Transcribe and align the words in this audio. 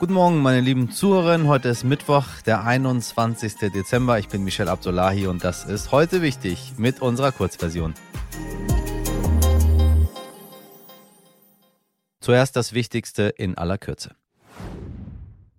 Guten 0.00 0.12
Morgen, 0.12 0.38
meine 0.38 0.60
lieben 0.60 0.92
Zuhörerinnen. 0.92 1.48
Heute 1.48 1.70
ist 1.70 1.82
Mittwoch, 1.82 2.24
der 2.46 2.64
21. 2.64 3.54
Dezember. 3.74 4.20
Ich 4.20 4.28
bin 4.28 4.44
Michel 4.44 4.68
Abdullahi 4.68 5.26
und 5.26 5.42
das 5.42 5.64
ist 5.64 5.90
heute 5.90 6.22
wichtig 6.22 6.74
mit 6.76 7.02
unserer 7.02 7.32
Kurzversion. 7.32 7.94
Zuerst 12.20 12.54
das 12.54 12.74
Wichtigste 12.74 13.24
in 13.24 13.58
aller 13.58 13.76
Kürze. 13.76 14.14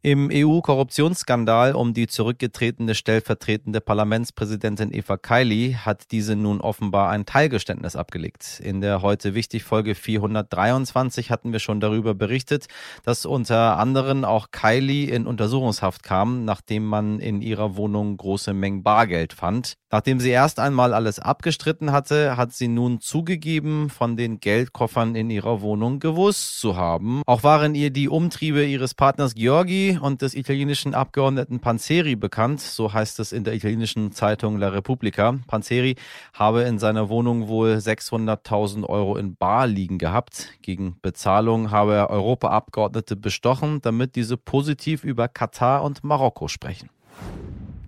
Im 0.02 0.30
EU-Korruptionsskandal 0.32 1.76
um 1.76 1.94
die 1.94 2.08
zurückgetretene 2.08 2.96
stellvertretende 2.96 3.82
Parlamentspräsidentin 3.82 4.94
Eva 4.94 5.18
Kaili 5.18 5.76
hat 5.78 6.12
diese 6.12 6.38
nun 6.38 6.62
offenbar 6.62 7.10
ein 7.10 7.26
Teilgeständnis 7.26 7.98
abgelegt. 7.98 8.62
In 8.64 8.80
der 8.80 9.02
heute 9.02 9.36
wichtig 9.36 9.66
Folge 9.66 9.96
423 9.96 11.32
hatten 11.32 11.52
wir 11.52 11.60
schon 11.60 11.82
darüber 11.82 12.14
berichtet, 12.14 12.68
dass 13.04 13.26
unter 13.26 13.78
anderem 13.78 14.24
auch 14.24 14.52
Kaili 14.52 15.04
in 15.04 15.28
Untersuchungshaft 15.28 16.02
kam, 16.02 16.46
nachdem 16.46 16.86
man 16.86 17.20
in 17.20 17.42
ihrer 17.42 17.76
Wohnung 17.76 18.16
große 18.16 18.54
Mengen 18.54 18.84
Bargeld 18.84 19.34
fand. 19.34 19.74
Nachdem 19.92 20.22
sie 20.22 20.30
erst 20.30 20.60
einmal 20.60 20.94
alles 20.94 21.20
abgestritten 21.20 21.92
hatte, 21.92 22.38
hat 22.38 22.54
sie 22.54 22.70
nun 22.70 23.02
zugegeben, 23.02 23.90
von 23.90 24.16
den 24.16 24.40
Geldkoffern 24.40 25.16
in 25.16 25.30
ihrer 25.30 25.62
Wohnung 25.62 26.00
gewusst 26.00 26.60
zu 26.60 26.78
haben. 26.78 27.22
Auch 27.26 27.44
waren 27.44 27.76
ihr 27.76 27.90
die 27.90 28.08
Umtriebe 28.08 28.64
ihres 28.64 28.94
Partners 28.94 29.34
Georgi 29.34 29.89
und 29.98 30.22
des 30.22 30.36
italienischen 30.36 30.94
Abgeordneten 30.94 31.60
Panzeri 31.60 32.16
bekannt, 32.16 32.62
so 32.62 32.94
heißt 32.94 33.20
es 33.20 33.32
in 33.32 33.44
der 33.44 33.56
italienischen 33.56 34.12
Zeitung 34.12 34.58
La 34.58 34.70
Repubblica. 34.70 35.40
Panzeri 35.48 35.96
habe 36.34 36.62
in 36.62 36.78
seiner 36.78 37.10
Wohnung 37.10 37.48
wohl 37.48 37.76
600.000 37.76 38.86
Euro 38.86 39.18
in 39.18 39.36
Bar 39.36 39.66
liegen 39.68 39.98
gehabt. 39.98 40.50
Gegen 40.62 40.98
Bezahlung 41.02 41.72
habe 41.72 41.96
er 41.96 42.10
Europaabgeordnete 42.10 43.16
bestochen, 43.16 43.82
damit 43.82 44.16
diese 44.16 44.38
positiv 44.38 45.04
über 45.04 45.28
Katar 45.28 45.84
und 45.84 46.04
Marokko 46.04 46.48
sprechen. 46.48 46.90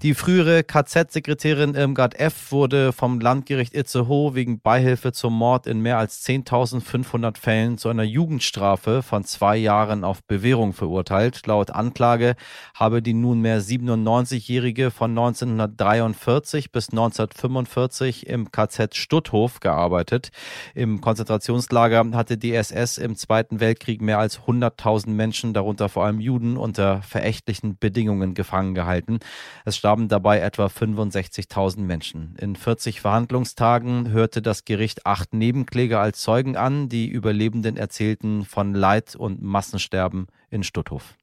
Die 0.03 0.15
frühere 0.15 0.63
KZ-Sekretärin 0.63 1.75
Irmgard 1.75 2.19
F. 2.19 2.51
wurde 2.51 2.91
vom 2.91 3.19
Landgericht 3.19 3.75
Itzehoe 3.75 4.33
wegen 4.33 4.59
Beihilfe 4.59 5.11
zum 5.11 5.37
Mord 5.37 5.67
in 5.67 5.79
mehr 5.79 5.99
als 5.99 6.25
10.500 6.25 7.37
Fällen 7.37 7.77
zu 7.77 7.87
einer 7.87 8.01
Jugendstrafe 8.01 9.03
von 9.03 9.23
zwei 9.25 9.57
Jahren 9.57 10.03
auf 10.03 10.23
Bewährung 10.23 10.73
verurteilt. 10.73 11.45
Laut 11.45 11.69
Anklage 11.69 12.35
habe 12.73 13.03
die 13.03 13.13
nunmehr 13.13 13.61
97-Jährige 13.61 14.89
von 14.89 15.11
1943 15.11 16.71
bis 16.71 16.89
1945 16.89 18.25
im 18.25 18.51
KZ 18.51 18.95
Stutthof 18.95 19.59
gearbeitet. 19.59 20.31
Im 20.73 20.99
Konzentrationslager 21.01 22.09
hatte 22.13 22.39
die 22.39 22.55
SS 22.55 22.97
im 22.97 23.15
Zweiten 23.15 23.59
Weltkrieg 23.59 24.01
mehr 24.01 24.17
als 24.17 24.39
100.000 24.39 25.09
Menschen, 25.09 25.53
darunter 25.53 25.89
vor 25.89 26.05
allem 26.05 26.19
Juden, 26.19 26.57
unter 26.57 27.03
verächtlichen 27.03 27.77
Bedingungen 27.77 28.33
gefangen 28.33 28.73
gehalten. 28.73 29.19
Es 29.63 29.77
starben 29.91 30.07
dabei 30.07 30.39
etwa 30.39 30.67
65.000 30.67 31.81
Menschen. 31.81 32.37
In 32.39 32.55
40 32.55 33.01
Verhandlungstagen 33.01 34.09
hörte 34.09 34.41
das 34.41 34.63
Gericht 34.63 35.05
acht 35.05 35.33
Nebenkläger 35.33 35.99
als 35.99 36.21
Zeugen 36.21 36.55
an. 36.55 36.87
Die 36.87 37.09
Überlebenden 37.09 37.75
erzählten 37.75 38.45
von 38.45 38.73
Leid 38.73 39.17
und 39.17 39.41
Massensterben 39.41 40.27
in 40.49 40.63
Stutthof. 40.63 41.15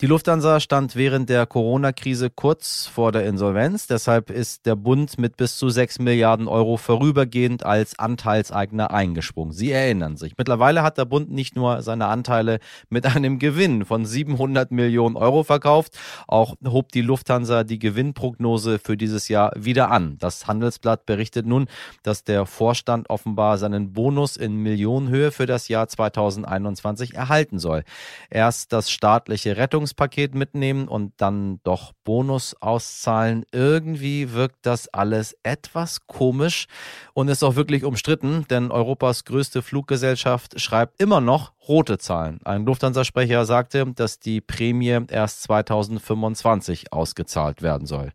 Die 0.00 0.06
Lufthansa 0.06 0.60
stand 0.60 0.96
während 0.96 1.28
der 1.28 1.44
Corona-Krise 1.44 2.30
kurz 2.30 2.86
vor 2.86 3.12
der 3.12 3.26
Insolvenz. 3.26 3.86
Deshalb 3.86 4.30
ist 4.30 4.64
der 4.64 4.74
Bund 4.74 5.18
mit 5.18 5.36
bis 5.36 5.58
zu 5.58 5.68
6 5.68 5.98
Milliarden 5.98 6.48
Euro 6.48 6.78
vorübergehend 6.78 7.66
als 7.66 7.98
Anteilseigner 7.98 8.92
eingesprungen. 8.92 9.52
Sie 9.52 9.70
erinnern 9.70 10.16
sich. 10.16 10.38
Mittlerweile 10.38 10.82
hat 10.82 10.96
der 10.96 11.04
Bund 11.04 11.30
nicht 11.30 11.54
nur 11.54 11.82
seine 11.82 12.06
Anteile 12.06 12.60
mit 12.88 13.04
einem 13.04 13.38
Gewinn 13.38 13.84
von 13.84 14.06
700 14.06 14.70
Millionen 14.70 15.16
Euro 15.16 15.42
verkauft, 15.42 15.98
auch 16.26 16.54
hob 16.66 16.92
die 16.92 17.02
Lufthansa 17.02 17.62
die 17.62 17.78
Gewinnprognose 17.78 18.78
für 18.78 18.96
dieses 18.96 19.28
Jahr 19.28 19.52
wieder 19.54 19.90
an. 19.90 20.16
Das 20.18 20.46
Handelsblatt 20.46 21.04
berichtet 21.04 21.44
nun, 21.44 21.66
dass 22.02 22.24
der 22.24 22.46
Vorstand 22.46 23.10
offenbar 23.10 23.58
seinen 23.58 23.92
Bonus 23.92 24.38
in 24.38 24.56
Millionenhöhe 24.56 25.30
für 25.30 25.44
das 25.44 25.68
Jahr 25.68 25.88
2021 25.88 27.16
erhalten 27.16 27.58
soll. 27.58 27.84
Erst 28.30 28.72
das 28.72 28.90
staatliche 28.90 29.58
Rettungs 29.58 29.89
Rettungspaket 29.90 30.34
mitnehmen 30.34 30.88
und 30.88 31.12
dann 31.18 31.60
doch 31.64 31.92
Bonus 32.04 32.54
auszahlen. 32.60 33.44
Irgendwie 33.52 34.32
wirkt 34.32 34.66
das 34.66 34.88
alles 34.88 35.36
etwas 35.42 36.06
komisch 36.06 36.66
und 37.14 37.28
ist 37.28 37.42
auch 37.42 37.56
wirklich 37.56 37.84
umstritten, 37.84 38.46
denn 38.48 38.70
Europas 38.70 39.24
größte 39.24 39.62
Fluggesellschaft 39.62 40.60
schreibt 40.60 41.00
immer 41.00 41.20
noch 41.20 41.52
rote 41.68 41.98
Zahlen. 41.98 42.40
Ein 42.44 42.64
Lufthansa-Sprecher 42.64 43.44
sagte, 43.44 43.86
dass 43.94 44.18
die 44.18 44.40
Prämie 44.40 45.00
erst 45.08 45.42
2025 45.42 46.92
ausgezahlt 46.92 47.62
werden 47.62 47.86
soll. 47.86 48.12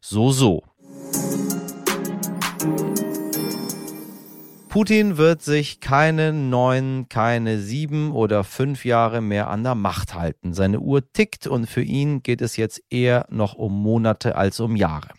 So, 0.00 0.32
so. 0.32 0.62
Putin 4.72 5.18
wird 5.18 5.42
sich 5.42 5.80
keine 5.80 6.32
neun, 6.32 7.04
keine 7.10 7.58
sieben 7.58 8.10
oder 8.10 8.42
fünf 8.42 8.86
Jahre 8.86 9.20
mehr 9.20 9.50
an 9.50 9.64
der 9.64 9.74
Macht 9.74 10.14
halten. 10.14 10.54
Seine 10.54 10.80
Uhr 10.80 11.12
tickt 11.12 11.46
und 11.46 11.66
für 11.66 11.82
ihn 11.82 12.22
geht 12.22 12.40
es 12.40 12.56
jetzt 12.56 12.82
eher 12.88 13.26
noch 13.28 13.52
um 13.52 13.82
Monate 13.82 14.34
als 14.34 14.60
um 14.60 14.74
Jahre. 14.74 15.10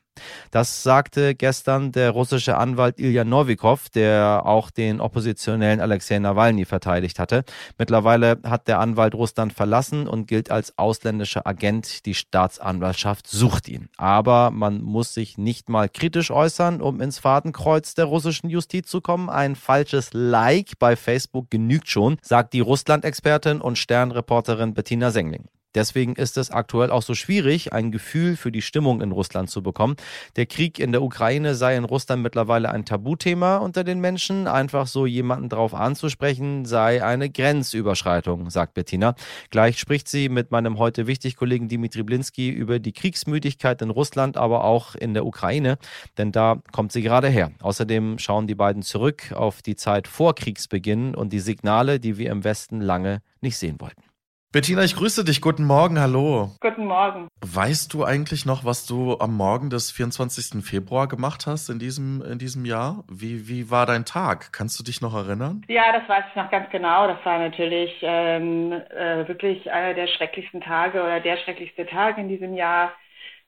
Das 0.54 0.84
sagte 0.84 1.34
gestern 1.34 1.92
der 1.92 2.12
russische 2.12 2.58
Anwalt 2.58 3.00
Ilya 3.00 3.24
Novikov, 3.24 3.90
der 3.90 4.44
auch 4.46 4.70
den 4.70 5.02
Oppositionellen 5.02 5.80
Alexei 5.80 6.20
Nawalny 6.20 6.66
verteidigt 6.66 7.18
hatte. 7.18 7.44
Mittlerweile 7.80 8.40
hat 8.44 8.68
der 8.68 8.80
Anwalt 8.80 9.16
Russland 9.16 9.54
verlassen 9.54 10.08
und 10.08 10.28
gilt 10.28 10.52
als 10.52 10.78
ausländischer 10.78 11.48
Agent. 11.48 12.06
Die 12.06 12.14
Staatsanwaltschaft 12.14 13.26
sucht 13.26 13.68
ihn. 13.68 13.90
Aber 13.98 14.52
man 14.52 14.84
muss 14.84 15.16
sich 15.16 15.40
nicht 15.40 15.70
mal 15.70 15.90
kritisch 15.90 16.30
äußern, 16.30 16.84
um 16.84 17.02
ins 17.02 17.18
Fadenkreuz 17.18 17.96
der 17.96 18.06
russischen 18.06 18.52
Justiz 18.52 18.88
zu 18.88 19.02
kommen. 19.02 19.32
Ein 19.32 19.56
falsches 19.56 20.12
Like 20.14 20.78
bei 20.78 20.96
Facebook 20.96 21.50
genügt 21.50 21.90
schon, 21.90 22.18
sagt 22.22 22.54
die 22.54 22.60
Russland-Expertin 22.60 23.60
und 23.60 23.80
Sternreporterin 23.80 24.76
Bettina 24.76 25.10
Sengling. 25.10 25.48
Deswegen 25.76 26.16
ist 26.16 26.38
es 26.38 26.52
aktuell 26.52 26.92
auch 26.92 27.02
so 27.02 27.16
schwierig, 27.16 27.74
ein 27.74 27.92
Gefühl 27.92 28.36
für 28.36 28.52
die 28.52 28.62
Stimmung 28.62 29.02
in 29.02 29.12
Russland 29.12 29.50
zu 29.50 29.64
bekommen. 29.64 29.96
Der 30.36 30.46
Krieg 30.46 30.80
in 30.80 30.92
der 30.92 31.02
Ukraine 31.02 31.56
sei 31.56 31.76
in 31.76 31.84
Russland 31.84 32.22
mittlerweile 32.24 32.70
ein 32.70 32.86
Tabuthema 32.86 33.58
unter 33.58 33.84
den 33.84 34.00
Menschen. 34.00 34.48
Einfach 34.48 34.88
so 34.88 35.06
jemanden 35.06 35.50
drauf 35.50 35.74
anzusprechen, 35.74 36.66
sei 36.66 37.04
eine 37.04 37.30
Grenzüberschreitung, 37.30 38.50
sagt 38.50 38.74
Bettina. 38.74 39.16
Gleich 39.50 39.80
spricht 39.80 40.08
sie 40.08 40.30
mit 40.30 40.52
meinem 40.52 40.78
heute 40.78 41.08
wichtig 41.08 41.36
Kollegen 41.36 41.68
Dimitri 41.68 42.04
Blinski 42.04 42.50
über 42.50 42.80
die 42.80 42.94
Kriegsmüdigkeit 42.94 43.82
in 43.82 43.90
Russland, 43.90 44.38
aber 44.38 44.64
auch 44.64 44.96
in 44.96 45.14
der 45.14 45.26
Ukraine, 45.26 45.78
denn 46.18 46.32
da 46.32 46.62
kommt 46.72 46.92
sie 46.92 47.02
gerade 47.02 47.30
her. 47.30 47.52
Außerdem 47.62 48.20
schauen 48.20 48.48
die 48.48 48.56
beiden 48.56 48.84
zurück 48.84 49.32
auf 49.34 49.62
die 49.62 49.76
Zeit 49.76 50.08
vor 50.08 50.36
Kriegsbeginn 50.36 51.16
und 51.16 51.34
die 51.34 51.40
Signale, 51.40 52.00
die 52.00 52.18
wir 52.18 52.32
im 52.32 52.44
Westen 52.44 52.82
lange 52.82 53.22
nicht 53.42 53.58
sehen 53.58 53.80
wollten. 53.80 54.13
Bettina, 54.54 54.84
ich 54.84 54.96
grüße 54.96 55.26
dich. 55.26 55.42
Guten 55.42 55.66
Morgen, 55.66 56.00
hallo. 56.00 56.52
Guten 56.62 56.86
Morgen. 56.86 57.28
Weißt 57.42 57.92
du 57.92 58.04
eigentlich 58.04 58.46
noch, 58.46 58.64
was 58.64 58.86
du 58.86 59.18
am 59.18 59.36
Morgen 59.36 59.72
des 59.72 59.90
24. 59.90 60.64
Februar 60.64 61.08
gemacht 61.08 61.48
hast 61.48 61.70
in 61.70 61.80
diesem, 61.80 62.22
in 62.22 62.38
diesem 62.38 62.64
Jahr? 62.64 63.04
Wie, 63.10 63.48
wie 63.48 63.72
war 63.72 63.88
dein 63.88 64.06
Tag? 64.06 64.54
Kannst 64.54 64.80
du 64.80 64.84
dich 64.84 65.02
noch 65.02 65.16
erinnern? 65.16 65.64
Ja, 65.70 65.92
das 65.92 66.08
weiß 66.08 66.26
ich 66.30 66.36
noch 66.36 66.52
ganz 66.52 66.70
genau. 66.70 67.08
Das 67.08 67.18
war 67.26 67.40
natürlich 67.40 67.96
ähm, 68.04 68.74
äh, 68.74 69.28
wirklich 69.28 69.72
einer 69.72 69.96
der 69.96 70.06
schrecklichsten 70.06 70.62
Tage 70.62 71.02
oder 71.02 71.20
der 71.20 71.38
schrecklichste 71.38 71.88
Tag 71.88 72.20
in 72.20 72.30
diesem 72.30 72.54
Jahr. 72.54 72.92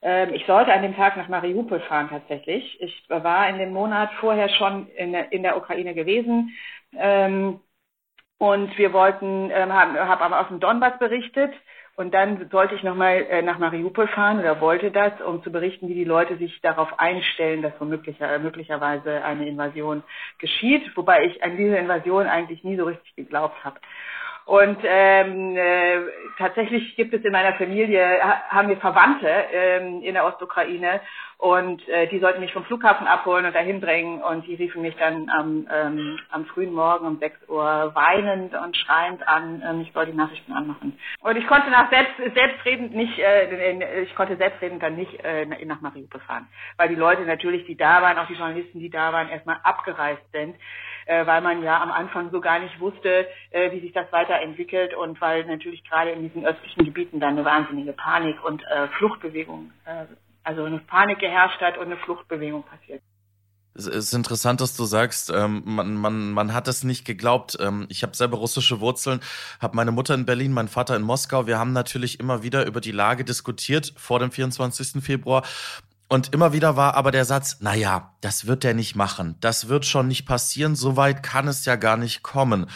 Ähm, 0.01 0.33
ich 0.33 0.43
sollte 0.47 0.73
an 0.73 0.81
dem 0.81 0.95
Tag 0.95 1.17
nach 1.17 1.29
Mariupol 1.29 1.81
fahren 1.81 2.09
tatsächlich. 2.09 2.81
Ich 2.81 3.03
war 3.09 3.47
in 3.47 3.59
dem 3.59 3.73
Monat 3.73 4.09
vorher 4.19 4.49
schon 4.49 4.87
in, 4.97 5.13
in 5.13 5.43
der 5.43 5.55
Ukraine 5.55 5.93
gewesen. 5.93 6.49
Ähm, 6.97 7.59
und 8.37 8.77
wir 8.77 8.93
wollten, 8.93 9.49
ähm, 9.51 9.73
haben 9.73 9.97
hab 9.97 10.21
aber 10.21 10.41
aus 10.41 10.47
dem 10.47 10.59
Donbass 10.59 10.97
berichtet. 10.99 11.53
Und 11.97 12.13
dann 12.13 12.49
sollte 12.51 12.75
ich 12.75 12.83
nochmal 12.83 13.25
äh, 13.29 13.41
nach 13.41 13.57
Mariupol 13.57 14.09
fahren 14.09 14.39
oder 14.39 14.59
wollte 14.59 14.91
das, 14.91 15.13
um 15.21 15.41
zu 15.43 15.51
berichten, 15.51 15.87
wie 15.87 15.93
die 15.93 16.03
Leute 16.03 16.35
sich 16.35 16.59
darauf 16.59 16.99
einstellen, 16.99 17.61
dass 17.61 17.71
womöglich, 17.79 18.19
äh, 18.19 18.37
möglicherweise 18.37 19.23
eine 19.23 19.47
Invasion 19.47 20.03
geschieht. 20.37 20.91
Wobei 20.97 21.23
ich 21.23 21.41
an 21.41 21.55
diese 21.55 21.77
Invasion 21.77 22.27
eigentlich 22.27 22.65
nie 22.65 22.75
so 22.75 22.83
richtig 22.83 23.15
geglaubt 23.15 23.63
habe. 23.63 23.79
Und 24.45 24.77
ähm, 24.83 25.57
äh, 25.57 26.01
tatsächlich 26.37 26.95
gibt 26.95 27.13
es 27.15 27.25
in 27.25 27.31
meiner 27.31 27.55
Familie, 27.55 28.19
haben 28.49 28.69
wir 28.69 28.77
Verwandte 28.77 29.27
ähm, 29.27 30.03
in 30.03 30.13
der 30.13 30.25
Ostukraine. 30.25 31.01
Und 31.37 31.87
äh, 31.89 32.07
die 32.07 32.19
sollten 32.19 32.39
mich 32.39 32.53
vom 32.53 32.63
Flughafen 32.63 33.07
abholen 33.07 33.45
und 33.45 33.55
dahin 33.55 33.81
bringen. 33.81 34.21
Und 34.21 34.45
die 34.45 34.53
riefen 34.53 34.83
mich 34.83 34.95
dann 34.97 35.29
am, 35.29 35.67
ähm, 35.73 36.19
am 36.29 36.45
frühen 36.45 36.73
Morgen 36.73 37.07
um 37.07 37.17
6 37.17 37.49
Uhr 37.49 37.91
weinend 37.95 38.53
und 38.53 38.77
schreiend 38.77 39.27
an, 39.27 39.63
ähm, 39.67 39.81
ich 39.81 39.91
soll 39.93 40.05
die 40.05 40.13
Nachrichten 40.13 40.53
anmachen. 40.53 40.97
Und 41.21 41.37
ich 41.37 41.47
konnte 41.47 41.71
nach 41.71 41.89
selbst, 41.89 42.13
selbstredend 42.35 42.93
nicht, 42.95 43.17
äh, 43.17 44.03
ich 44.03 44.15
konnte 44.15 44.37
selbstredend 44.37 44.81
dann 44.81 44.95
nicht 44.95 45.23
äh, 45.23 45.45
nach 45.65 45.81
Mariupol 45.81 46.21
fahren, 46.21 46.47
weil 46.77 46.89
die 46.89 46.95
Leute 46.95 47.23
natürlich, 47.23 47.65
die 47.65 47.75
da 47.75 48.01
waren, 48.01 48.17
auch 48.19 48.27
die 48.27 48.35
Journalisten, 48.35 48.79
die 48.79 48.91
da 48.91 49.11
waren, 49.11 49.29
erstmal 49.29 49.57
abgereist 49.63 50.23
sind 50.31 50.55
äh, 51.05 51.25
weil 51.25 51.41
man 51.41 51.63
ja 51.63 51.81
am 51.81 51.91
Anfang 51.91 52.31
so 52.31 52.41
gar 52.41 52.59
nicht 52.59 52.79
wusste, 52.79 53.27
äh, 53.51 53.71
wie 53.71 53.79
sich 53.79 53.93
das 53.93 54.11
weiterentwickelt 54.11 54.93
und 54.93 55.19
weil 55.21 55.45
natürlich 55.45 55.83
gerade 55.83 56.11
in 56.11 56.23
diesen 56.23 56.45
östlichen 56.45 56.85
Gebieten 56.85 57.19
dann 57.19 57.33
eine 57.33 57.45
wahnsinnige 57.45 57.93
Panik 57.93 58.43
und 58.43 58.63
äh, 58.63 58.87
Fluchtbewegung, 58.97 59.71
äh, 59.85 60.05
also 60.43 60.63
eine 60.63 60.79
Panik 60.79 61.19
geherrscht 61.19 61.61
hat 61.61 61.77
und 61.77 61.85
eine 61.85 61.97
Fluchtbewegung 61.97 62.63
passiert. 62.63 63.01
Es 63.77 63.87
ist 63.87 64.13
interessant, 64.13 64.61
dass 64.61 64.77
du 64.77 64.85
sagst, 64.85 65.29
ähm, 65.35 65.61
man, 65.65 65.95
man, 65.95 66.31
man 66.31 66.53
hat 66.53 66.69
es 66.69 66.85
nicht 66.85 67.03
geglaubt. 67.03 67.57
Ähm, 67.59 67.87
ich 67.89 68.03
habe 68.03 68.15
selber 68.15 68.37
russische 68.37 68.79
Wurzeln, 68.79 69.19
habe 69.59 69.75
meine 69.75 69.91
Mutter 69.91 70.13
in 70.15 70.25
Berlin, 70.25 70.53
mein 70.53 70.69
Vater 70.69 70.95
in 70.95 71.01
Moskau. 71.01 71.45
Wir 71.45 71.59
haben 71.59 71.73
natürlich 71.73 72.21
immer 72.21 72.41
wieder 72.41 72.65
über 72.65 72.79
die 72.79 72.93
Lage 72.93 73.25
diskutiert 73.25 73.93
vor 73.97 74.19
dem 74.19 74.31
24. 74.31 75.03
Februar. 75.03 75.43
Und 76.07 76.35
immer 76.35 76.53
wieder 76.53 76.77
war 76.77 76.95
aber 76.95 77.09
der 77.09 77.25
Satz, 77.25 77.57
na 77.61 77.73
ja, 77.73 78.11
das 78.21 78.45
wird 78.45 78.63
er 78.63 78.75
nicht 78.75 78.95
machen. 78.95 79.37
Das 79.41 79.69
wird 79.69 79.85
schon 79.85 80.07
nicht 80.07 80.27
passieren. 80.27 80.75
So 80.75 80.97
weit 80.97 81.23
kann 81.23 81.47
es 81.47 81.65
ja 81.65 81.77
gar 81.77 81.97
nicht 81.97 82.21
kommen. 82.21 82.67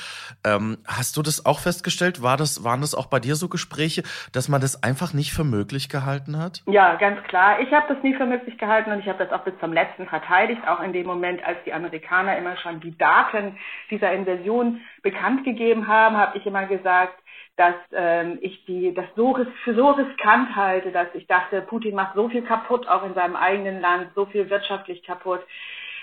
Ähm, 0.44 0.80
hast 0.88 1.16
du 1.16 1.22
das 1.22 1.46
auch 1.46 1.60
festgestellt? 1.60 2.24
War 2.24 2.38
das, 2.38 2.64
waren 2.64 2.82
das 2.82 2.96
auch 2.96 3.06
bei 3.06 3.20
dir 3.20 3.36
so 3.36 3.48
Gespräche, 3.48 4.02
dass 4.32 4.50
man 4.50 4.62
das 4.62 4.82
einfach 4.82 5.14
nicht 5.14 5.32
für 5.32 5.44
möglich 5.44 5.90
gehalten 5.90 6.40
hat? 6.40 6.64
Ja, 6.66 6.96
ganz 6.96 7.22
klar. 7.24 7.60
Ich 7.60 7.72
habe 7.72 7.94
das 7.94 8.02
nie 8.02 8.16
für 8.16 8.26
möglich 8.26 8.58
gehalten 8.58 8.92
und 8.92 9.00
ich 9.00 9.08
habe 9.08 9.24
das 9.24 9.32
auch 9.32 9.44
bis 9.44 9.54
zum 9.60 9.74
letzten 9.74 10.08
verteidigt. 10.08 10.62
Auch 10.68 10.80
in 10.80 10.92
dem 10.92 11.06
Moment, 11.06 11.44
als 11.44 11.60
die 11.66 11.74
Amerikaner 11.74 12.36
immer 12.36 12.58
schon 12.58 12.80
die 12.80 12.98
Daten 12.98 13.60
dieser 13.92 14.12
Invasion 14.12 14.82
bekannt 15.04 15.46
gegeben 15.46 15.88
haben, 15.88 16.18
habe 16.18 16.36
ich 16.38 16.48
immer 16.48 16.66
gesagt, 16.66 17.14
dass 17.60 17.76
ähm, 17.92 18.38
ich 18.42 18.64
die 18.64 18.94
das 18.94 19.06
so 19.18 19.38
für 19.66 19.76
so 19.76 19.92
riskant 19.92 20.56
halte, 20.56 20.92
dass 20.92 21.08
ich 21.14 21.28
dachte, 21.28 21.62
Putin 21.62 21.94
macht 21.94 22.16
so 22.16 22.30
viel 22.30 22.42
kaputt, 22.42 22.88
auch 22.88 23.04
in 23.04 23.14
seinem 23.14 23.36
eigenen 23.36 23.82
Land, 23.82 24.12
so 24.16 24.26
viel 24.26 24.50
wirtschaftlich 24.50 25.04
kaputt. 25.04 25.42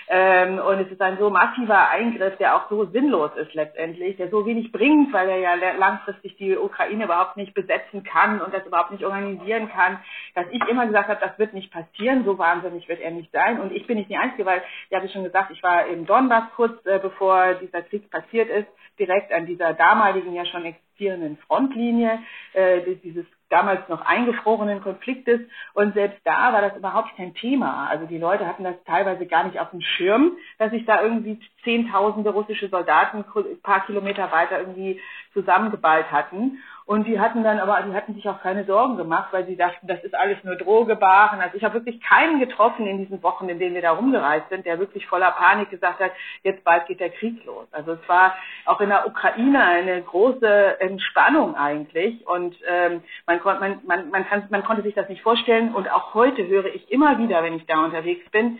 Ähm, 0.09 0.59
und 0.59 0.79
es 0.79 0.91
ist 0.91 1.01
ein 1.01 1.17
so 1.17 1.29
massiver 1.29 1.89
Eingriff, 1.89 2.37
der 2.37 2.55
auch 2.55 2.69
so 2.69 2.85
sinnlos 2.85 3.31
ist 3.35 3.53
letztendlich, 3.53 4.15
der 4.15 4.29
so 4.29 4.45
wenig 4.45 4.71
bringt, 4.71 5.11
weil 5.11 5.27
er 5.27 5.37
ja 5.37 5.55
langfristig 5.77 6.37
die 6.37 6.57
Ukraine 6.57 7.03
überhaupt 7.05 7.35
nicht 7.35 7.53
besetzen 7.53 8.03
kann 8.03 8.41
und 8.41 8.53
das 8.53 8.65
überhaupt 8.65 8.91
nicht 8.91 9.03
organisieren 9.03 9.69
kann, 9.69 9.99
dass 10.33 10.45
ich 10.51 10.65
immer 10.69 10.87
gesagt 10.87 11.09
habe, 11.09 11.19
das 11.19 11.37
wird 11.37 11.53
nicht 11.53 11.73
passieren, 11.73 12.23
so 12.23 12.37
wahnsinnig 12.37 12.87
wird 12.87 13.01
er 13.01 13.11
nicht 13.11 13.31
sein. 13.33 13.59
Und 13.59 13.73
ich 13.73 13.85
bin 13.85 13.97
nicht 13.97 14.09
die 14.09 14.17
Einzige, 14.17 14.45
weil, 14.45 14.61
ich 14.89 14.95
habe 14.95 15.09
schon 15.09 15.25
gesagt, 15.25 15.51
ich 15.51 15.61
war 15.61 15.85
im 15.87 16.05
Donbass 16.05 16.45
kurz 16.55 16.85
äh, 16.85 16.99
bevor 16.99 17.55
dieser 17.55 17.81
Krieg 17.81 18.09
passiert 18.09 18.49
ist, 18.49 18.67
direkt 18.97 19.33
an 19.33 19.45
dieser 19.45 19.73
damaligen 19.73 20.33
ja 20.33 20.45
schon 20.45 20.65
existierenden 20.65 21.37
Frontlinie 21.37 22.19
äh, 22.53 22.81
dieses 23.03 23.25
damals 23.49 23.87
noch 23.89 24.01
eingefrorenen 24.01 24.81
Konfliktes. 24.81 25.41
Und 25.73 25.93
selbst 25.93 26.19
da 26.23 26.53
war 26.53 26.61
das 26.61 26.75
überhaupt 26.75 27.15
kein 27.15 27.33
Thema. 27.33 27.87
Also 27.89 28.05
die 28.05 28.17
Leute 28.17 28.47
hatten 28.47 28.63
das 28.63 28.75
teilweise 28.85 29.25
gar 29.25 29.45
nicht 29.45 29.59
auf 29.59 29.71
dem 29.71 29.81
Schirm, 29.81 30.33
dass 30.57 30.71
sich 30.71 30.85
da 30.85 31.01
irgendwie 31.01 31.39
zehntausende 31.63 32.29
russische 32.29 32.69
Soldaten 32.69 33.23
ein 33.35 33.61
paar 33.61 33.85
Kilometer 33.85 34.31
weiter 34.31 34.59
irgendwie 34.59 34.99
zusammengeballt 35.33 36.11
hatten. 36.11 36.59
Und 36.87 37.05
die 37.05 37.19
hatten 37.19 37.43
dann 37.43 37.59
aber, 37.59 37.81
die 37.81 37.93
hatten 37.93 38.13
sich 38.13 38.29
auch 38.29 38.41
keine 38.41 38.63
Sorgen 38.63 38.95
gemacht, 38.95 39.27
weil 39.33 39.45
sie 39.45 39.57
dachten, 39.57 39.87
das 39.87 40.01
ist 40.05 40.15
alles 40.15 40.41
nur 40.45 40.55
Drohgebaren. 40.55 41.41
Also 41.41 41.57
ich 41.57 41.63
habe 41.65 41.73
wirklich 41.73 41.99
keinen 42.01 42.39
getroffen 42.39 42.87
in 42.87 42.97
diesen 42.97 43.21
Wochen, 43.23 43.49
in 43.49 43.59
denen 43.59 43.75
wir 43.75 43.81
da 43.81 43.91
rumgereist 43.91 44.47
sind, 44.47 44.65
der 44.65 44.79
wirklich 44.79 45.05
voller 45.05 45.31
Panik 45.31 45.69
gesagt 45.69 45.99
hat, 45.99 46.13
jetzt 46.43 46.63
bald 46.63 46.87
geht 46.87 47.01
der 47.01 47.09
Krieg 47.09 47.43
los. 47.43 47.67
Also 47.73 47.91
es 47.91 48.07
war 48.07 48.37
auch 48.63 48.79
in 48.79 48.87
der 48.87 49.05
Ukraine 49.05 49.61
eine 49.61 50.01
große 50.01 50.79
Entspannung 50.79 51.55
eigentlich. 51.55 52.25
Und 52.25 52.55
ähm, 52.65 53.03
man, 53.25 53.41
man, 53.43 53.81
man, 53.85 54.09
man, 54.09 54.25
kann, 54.25 54.47
man 54.49 54.63
konnte 54.63 54.83
sich 54.83 54.95
das 54.95 55.09
nicht 55.09 55.21
vorstellen. 55.21 55.75
Und 55.75 55.91
auch 55.91 56.13
heute 56.13 56.47
höre 56.47 56.73
ich 56.73 56.89
immer 56.89 57.17
wieder, 57.17 57.43
wenn 57.43 57.55
ich 57.55 57.65
da 57.65 57.83
unterwegs 57.83 58.29
bin, 58.31 58.59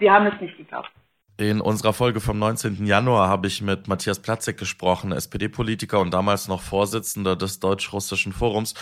sie 0.00 0.10
haben 0.10 0.26
es 0.26 0.40
nicht 0.40 0.56
geglaubt. 0.56 0.90
In 1.40 1.60
unserer 1.60 1.92
Folge 1.92 2.18
vom 2.18 2.40
19. 2.40 2.84
Januar 2.84 3.28
habe 3.28 3.46
ich 3.46 3.62
mit 3.62 3.86
Matthias 3.86 4.18
Platzek 4.18 4.58
gesprochen, 4.58 5.12
SPD-Politiker 5.12 6.00
und 6.00 6.12
damals 6.12 6.48
noch 6.48 6.60
Vorsitzender 6.60 7.36
des 7.36 7.60
Deutsch-Russischen 7.60 8.32
Forums, 8.32 8.74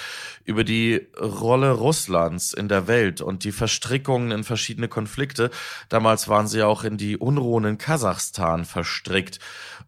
über 0.46 0.64
die 0.64 1.06
Rolle 1.20 1.72
Russlands 1.72 2.54
in 2.54 2.68
der 2.68 2.88
Welt 2.88 3.20
und 3.20 3.44
die 3.44 3.52
Verstrickungen 3.52 4.30
in 4.30 4.42
verschiedene 4.42 4.88
Konflikte. 4.88 5.50
Damals 5.90 6.30
waren 6.30 6.46
sie 6.46 6.62
auch 6.62 6.82
in 6.82 6.96
die 6.96 7.18
Unruhen 7.18 7.66
in 7.66 7.76
Kasachstan 7.76 8.64
verstrickt. 8.64 9.38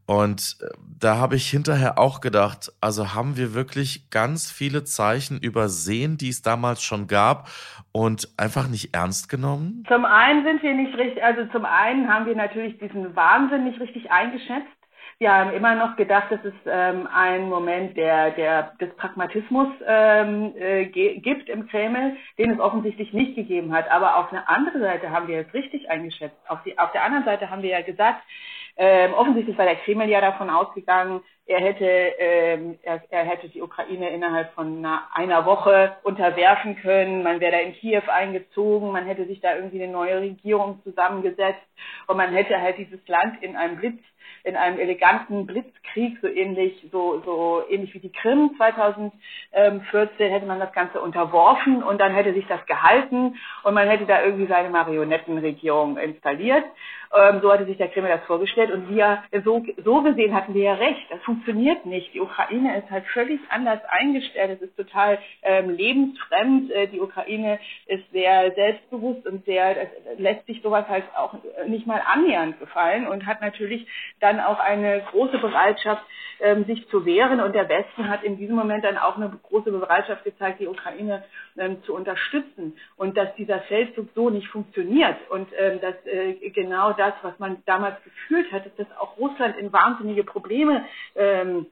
Und 0.05 0.59
äh, 0.61 0.69
da 1.01 1.17
habe 1.17 1.37
ich 1.37 1.49
hinterher 1.49 1.99
auch 1.99 2.21
gedacht, 2.21 2.73
also 2.83 3.15
haben 3.15 3.39
wir 3.39 3.55
wirklich 3.55 4.11
ganz 4.11 4.51
viele 4.51 4.85
Zeichen 4.85 5.39
übersehen, 5.39 6.19
die 6.19 6.29
es 6.29 6.43
damals 6.43 6.83
schon 6.83 7.07
gab 7.07 7.49
und 7.93 8.29
einfach 8.37 8.69
nicht 8.69 8.95
ernst 8.95 9.29
genommen? 9.29 9.85
Zum 9.87 10.05
einen 10.05 10.45
sind 10.45 10.63
wir 10.63 10.75
nicht 10.75 10.97
richtig, 10.97 11.23
also 11.23 11.45
zum 11.53 11.65
einen 11.65 12.09
haben 12.09 12.27
wir 12.27 12.35
natürlich 12.35 12.58
diesen 12.59 13.15
Wahnsinn 13.17 13.65
nicht 13.65 13.81
richtig 13.81 14.11
eingeschätzt. 14.11 14.78
Haben 15.21 15.53
immer 15.53 15.75
noch 15.75 15.97
gedacht, 15.97 16.31
dass 16.31 16.45
es 16.45 16.55
ähm, 16.65 17.09
einen 17.13 17.49
Moment 17.49 17.97
der, 17.97 18.31
der, 18.31 18.75
des 18.81 18.95
Pragmatismus 18.95 19.67
ähm, 19.85 20.55
äh, 20.57 20.87
gibt 20.87 21.49
im 21.49 21.67
Kreml, 21.67 22.17
den 22.39 22.53
es 22.53 22.61
offensichtlich 22.61 23.13
nicht 23.13 23.35
gegeben 23.35 23.75
hat. 23.75 23.91
Aber 23.91 24.19
auf 24.19 24.31
eine 24.31 24.49
andere 24.49 24.79
Seite 24.79 25.11
haben 25.11 25.27
wir 25.27 25.41
es 25.41 25.53
richtig 25.53 25.91
eingeschätzt. 25.91 26.37
Auf, 26.47 26.63
die, 26.63 26.79
auf 26.79 26.93
der 26.93 27.03
anderen 27.03 27.25
Seite 27.25 27.51
haben 27.51 27.63
wir 27.63 27.71
ja 27.71 27.83
gesagt, 27.83 28.23
ähm, 28.77 29.13
offensichtlich 29.13 29.59
war 29.59 29.65
der 29.65 29.75
Kreml 29.75 30.09
ja 30.09 30.21
davon 30.21 30.51
ausgegangen, 30.51 31.21
er 31.47 31.61
hätte, 31.61 31.87
ähm, 31.87 32.79
er, 32.83 33.03
er 33.11 33.25
hätte 33.25 33.49
die 33.49 33.63
Ukraine 33.63 34.11
innerhalb 34.11 34.53
von 34.53 34.79
einer, 34.79 35.09
einer 35.15 35.47
Woche 35.47 35.97
unterwerfen 36.03 36.77
können. 36.77 37.23
Man 37.23 37.41
wäre 37.41 37.53
da 37.53 37.59
in 37.59 37.73
Kiew 37.73 38.03
eingezogen, 38.07 38.93
man 38.93 39.07
hätte 39.07 39.27
sich 39.27 39.41
da 39.41 39.57
irgendwie 39.57 39.83
eine 39.83 39.91
neue 39.91 40.21
Regierung 40.21 40.81
zusammengesetzt 40.85 41.67
und 42.07 42.19
man 42.19 42.35
hätte 42.35 42.61
halt 42.61 42.77
dieses 42.77 43.01
Land 43.09 43.43
in 43.43 43.57
einem 43.57 43.79
Blitz 43.79 43.99
in 44.49 44.57
einem 44.57 44.79
eleganten 44.79 45.47
Blitzkrieg, 45.47 46.19
so 46.23 46.27
ähnlich, 46.27 46.89
so, 46.91 47.21
so 47.25 47.63
ähnlich 47.69 47.93
wie 47.93 47.99
die 47.99 48.11
Krim 48.11 48.53
2014, 48.57 50.31
hätte 50.33 50.47
man 50.47 50.59
das 50.59 50.73
Ganze 50.73 51.01
unterworfen 51.01 51.83
und 51.83 52.01
dann 52.01 52.15
hätte 52.15 52.33
sich 52.33 52.47
das 52.47 52.65
gehalten 52.65 53.37
und 53.63 53.75
man 53.75 53.89
hätte 53.89 54.07
da 54.07 54.23
irgendwie 54.23 54.47
seine 54.47 54.71
Marionettenregierung 54.71 55.99
installiert. 55.99 56.65
Ähm, 57.15 57.41
so 57.41 57.53
hatte 57.53 57.65
sich 57.65 57.77
der 57.79 57.89
Kreml 57.89 58.09
das 58.09 58.25
vorgestellt 58.25 58.71
und 58.71 58.89
wir, 58.89 59.23
so, 59.45 59.65
so 59.85 60.03
gesehen 60.03 60.35
hatten 60.35 60.55
wir 60.55 60.63
ja 60.63 60.75
recht. 60.75 61.07
Das 61.11 61.21
funktioniert 61.23 61.87
nicht. 61.87 62.13
Die 62.15 62.21
Ukraine 62.21 62.79
ist 62.79 62.91
halt 62.91 63.07
völlig 63.07 63.41
anders 63.49 63.81
eingestellt. 63.89 64.59
Es 64.61 64.69
ist 64.69 64.77
total 64.77 65.19
ähm, 65.43 65.71
lebensfremd. 65.71 66.71
Äh, 66.71 66.89
die 66.89 67.01
Ukraine 67.01 67.59
ist 67.87 68.05
sehr 68.13 68.53
selbstbewusst 68.55 69.27
und 69.27 69.45
sehr, 69.45 69.77
es 69.83 70.19
lässt 70.19 70.47
sich 70.47 70.61
sowas 70.63 70.87
halt 70.89 71.05
auch 71.17 71.35
nicht 71.67 71.87
mal 71.87 72.03
annähernd 72.05 72.59
gefallen 72.61 73.07
und 73.07 73.27
hat 73.27 73.41
natürlich 73.41 73.87
dann 74.21 74.41
auch 74.41 74.59
eine 74.59 75.03
große 75.11 75.39
Bereitschaft, 75.39 76.03
ähm, 76.41 76.65
sich 76.65 76.89
zu 76.89 77.05
wehren. 77.05 77.41
Und 77.41 77.55
der 77.55 77.69
Westen 77.69 78.09
hat 78.09 78.23
in 78.23 78.37
diesem 78.37 78.57
Moment 78.57 78.85
dann 78.85 78.99
auch 78.99 79.17
eine 79.17 79.31
große 79.43 79.71
Bereitschaft 79.71 80.25
gezeigt, 80.25 80.61
die 80.61 80.69
Ukraine 80.69 81.25
ähm, 81.57 81.83
zu 81.83 81.95
unterstützen. 81.95 82.77
Und 82.97 83.17
dass 83.17 83.35
dieser 83.37 83.61
Feldzug 83.61 84.09
so 84.15 84.31
nicht 84.31 84.49
funktioniert 84.49 85.17
und 85.31 85.49
ähm, 85.59 85.81
dass 85.81 85.95
äh, 86.07 86.51
genau 86.51 86.93
das, 86.99 87.15
was 87.23 87.39
man 87.39 87.63
damals 87.67 88.03
gefühlt 88.05 88.51
hat, 88.53 88.65
dass 88.79 88.87
auch 88.99 89.17
Russland 89.19 89.57
in 89.57 89.73
wahnsinnige 89.73 90.25
Probleme 90.25 90.85
ähm, 91.15 91.67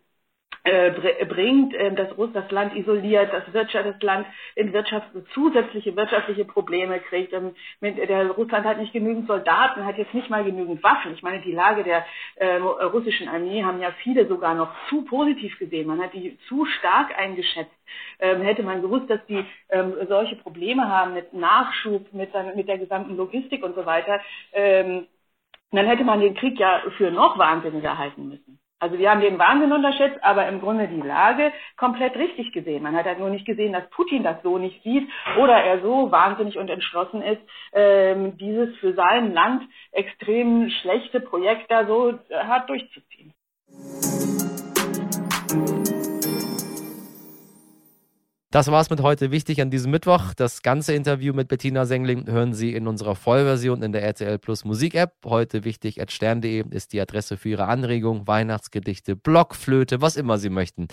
äh, 0.67 1.25
bringt, 1.27 1.75
äh, 1.75 1.93
dass 1.95 2.11
Russland 2.19 2.47
das 2.47 2.51
Land 2.51 2.75
isoliert, 2.75 3.33
dass 3.33 3.53
Wirtschaft, 3.53 3.87
das 3.87 4.03
Land 4.03 4.27
in 4.57 4.73
Wirtschaft 4.73 5.07
zusätzliche 5.33 5.95
wirtschaftliche 5.95 6.45
Probleme 6.45 6.99
kriegt. 6.99 7.33
Ähm, 7.33 7.55
der 7.81 8.31
Russland 8.31 8.67
hat 8.67 8.79
nicht 8.79 8.93
genügend 8.93 9.29
Soldaten, 9.29 9.87
hat 9.87 9.97
jetzt 9.97 10.13
nicht 10.13 10.29
mal 10.29 10.43
genügend 10.43 10.83
Waffen. 10.83 11.15
Ich 11.15 11.23
meine, 11.23 11.41
die 11.41 11.53
Lage 11.53 11.85
der 11.85 12.05
äh, 12.37 12.57
russischen 12.57 13.29
Armee 13.29 13.63
haben 13.63 13.81
ja 13.81 13.93
viele 14.03 14.27
sogar 14.27 14.55
noch 14.55 14.71
zu 14.89 15.03
positiv 15.03 15.57
gesehen. 15.59 15.87
Man 15.87 16.03
hat 16.03 16.13
die 16.15 16.37
zu 16.49 16.65
stark 16.67 17.17
eingeschätzt. 17.17 17.71
Ähm, 18.19 18.43
hätte 18.43 18.65
man 18.65 18.83
gewusst, 18.83 19.09
dass 19.09 19.25
die 19.27 19.45
ähm, 19.71 19.95
solche 20.09 20.35
Probleme 20.35 20.89
haben 20.89 21.15
mit 21.15 21.33
Nachschub, 21.33 22.13
mit, 22.13 22.33
mit 22.57 22.67
der 22.67 22.79
gesamten 22.79 23.17
Logistik 23.17 23.63
und 23.63 23.77
so 23.77 23.87
weiter, 23.87 24.21
ähm, 24.53 25.07
dann 25.77 25.87
hätte 25.87 26.05
man 26.05 26.21
den 26.21 26.35
Krieg 26.35 26.59
ja 26.59 26.83
für 26.97 27.11
noch 27.11 27.39
wahnsinniger 27.39 27.99
halten 27.99 28.29
müssen. 28.29 28.59
Also 28.79 28.99
wir 28.99 29.11
haben 29.11 29.23
den 29.23 29.39
Wahnsinn 29.39 29.73
unterschätzt, 29.73 30.23
aber 30.23 30.47
im 30.49 30.61
Grunde 30.61 30.87
die 30.87 31.01
Lage 31.01 31.51
komplett 31.79 32.15
richtig 32.17 32.53
gesehen. 32.53 32.83
Man 32.83 32.95
hat 32.95 33.07
halt 33.07 33.19
nur 33.19 33.31
nicht 33.31 33.47
gesehen, 33.47 33.73
dass 33.73 33.89
Putin 33.89 34.23
das 34.23 34.43
so 34.43 34.59
nicht 34.59 34.83
sieht 34.83 35.09
oder 35.39 35.55
er 35.55 35.81
so 35.81 36.13
wahnsinnig 36.13 36.59
und 36.59 36.69
entschlossen 36.69 37.23
ist, 37.23 37.41
ähm, 37.73 38.37
dieses 38.37 38.77
für 38.77 38.93
sein 38.93 39.33
Land 39.33 39.63
extrem 39.93 40.69
schlechte 40.69 41.21
Projekt 41.21 41.71
da 41.71 41.87
so 41.87 42.19
hart 42.31 42.69
durchzuziehen. 42.69 43.33
Das 48.53 48.71
war's 48.71 48.91
mit 48.91 49.03
heute 49.03 49.33
wichtig 49.33 49.61
an 49.61 49.71
diesem 49.71 49.91
Mittwoch. 49.91 50.33
Das 50.33 50.63
ganze 50.63 50.95
Interview 50.95 51.35
mit 51.35 51.49
Bettina 51.49 51.85
Sengling 51.85 52.29
hören 52.29 52.55
Sie 52.55 52.75
in 52.75 52.87
unserer 52.87 53.17
Vollversion 53.17 53.83
in 53.83 53.91
der 53.91 54.05
RTL 54.05 54.39
Plus 54.39 54.65
Musik 54.65 54.95
App. 54.95 55.15
Heute 55.25 55.65
wichtig 55.65 56.01
at 56.01 56.13
stern.de 56.13 56.65
ist 56.71 56.93
die 56.93 57.01
Adresse 57.01 57.37
für 57.37 57.49
Ihre 57.49 57.67
Anregung, 57.67 58.29
Weihnachtsgedichte, 58.29 59.17
Blockflöte, 59.17 60.01
was 60.01 60.15
immer 60.15 60.39
Sie 60.39 60.49
möchten. 60.49 60.87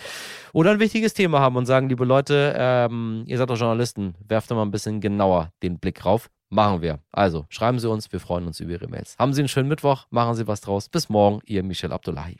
Oder 0.51 0.71
ein 0.71 0.79
wichtiges 0.79 1.13
Thema 1.13 1.41
haben 1.41 1.55
und 1.55 1.67
sagen, 1.67 1.89
liebe 1.89 2.05
Leute, 2.05 2.55
ähm, 2.57 3.23
ihr 3.27 3.37
seid 3.37 3.51
doch 3.51 3.57
Journalisten, 3.57 4.15
werft 4.27 4.49
doch 4.49 4.55
mal 4.55 4.63
ein 4.63 4.71
bisschen 4.71 4.99
genauer 4.99 5.51
den 5.61 5.77
Blick 5.77 6.03
rauf. 6.05 6.31
Machen 6.49 6.81
wir. 6.81 6.99
Also 7.11 7.45
schreiben 7.49 7.77
Sie 7.77 7.89
uns, 7.89 8.11
wir 8.11 8.19
freuen 8.19 8.47
uns 8.47 8.59
über 8.59 8.71
Ihre 8.71 8.87
Mails. 8.87 9.15
Haben 9.19 9.33
Sie 9.33 9.41
einen 9.41 9.47
schönen 9.47 9.69
Mittwoch, 9.69 10.07
machen 10.09 10.33
Sie 10.33 10.47
was 10.47 10.61
draus. 10.61 10.89
Bis 10.89 11.07
morgen, 11.07 11.39
Ihr 11.45 11.61
Michel 11.61 11.91
Abdullahi. 11.91 12.37